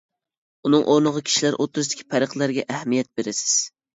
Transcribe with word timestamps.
ئۇنىڭ 0.67 0.85
ئورنىغا 0.93 1.21
كىشىلەر 1.27 1.57
ئوتتۇرىسىدىكى 1.59 2.07
پەرقلەرگە 2.13 2.65
ئەھمىيەت 2.77 3.13
بېرىسىز. 3.21 3.55